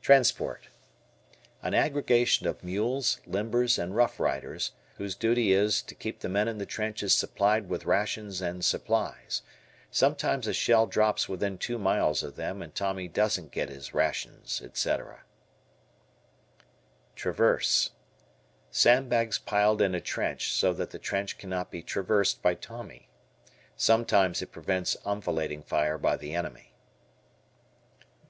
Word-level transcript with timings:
Transport. 0.00 0.68
An 1.60 1.74
aggregation 1.74 2.46
of 2.46 2.64
mules, 2.64 3.20
limbers, 3.26 3.78
and 3.78 3.94
rough 3.94 4.18
riders, 4.18 4.72
whose 4.96 5.14
duty 5.14 5.52
is 5.52 5.82
to 5.82 5.94
keep 5.94 6.20
the 6.20 6.28
men 6.30 6.48
in 6.48 6.56
the 6.56 6.64
trenches 6.64 7.12
supplied 7.12 7.68
with 7.68 7.84
rations 7.84 8.40
and 8.40 8.64
supplies. 8.64 9.42
Sometimes 9.90 10.46
a 10.46 10.54
shell 10.54 10.86
drops 10.86 11.28
within 11.28 11.58
two 11.58 11.78
miles 11.78 12.22
of 12.22 12.36
them 12.36 12.62
and 12.62 12.74
Tommy 12.74 13.08
doesn't 13.08 13.50
get 13.50 13.68
his 13.68 13.92
rations, 13.92 14.62
etc. 14.64 15.24
Traverse. 17.14 17.90
Sandbags 18.70 19.38
piled 19.38 19.82
in 19.82 19.94
a 19.94 20.00
trench 20.00 20.50
so 20.50 20.72
that 20.72 20.92
the 20.92 20.98
trench 20.98 21.36
cannot 21.36 21.70
be 21.70 21.82
traversed 21.82 22.40
by 22.40 22.54
Tommy. 22.54 23.10
Sometimes 23.76 24.40
it 24.40 24.50
prevents 24.50 24.96
enfilading 25.04 25.62
fire 25.62 25.98
by 25.98 26.16
the 26.16 26.34
enemy. 26.34 26.72